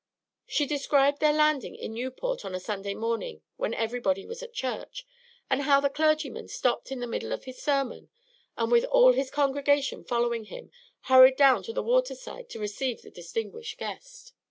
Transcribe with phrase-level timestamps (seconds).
[0.47, 5.05] She described their landing in Newport on a Sunday morning when everybody was at church,
[5.47, 8.09] and how the clergyman stopped in the middle of his sermon,
[8.57, 13.03] and with all his congregation following him, hurried down to the water side to receive
[13.03, 14.33] the distinguished guest.